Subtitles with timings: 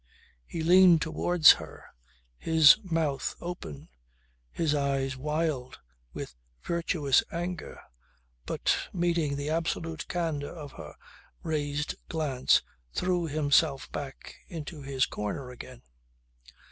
[0.47, 1.85] He leaned towards her,
[2.39, 3.87] his mouth open,
[4.51, 5.79] his eyes wild
[6.11, 7.79] with virtuous anger,
[8.47, 10.95] but meeting the absolute candour of her
[11.43, 15.83] raised glance threw himself back into his corner again.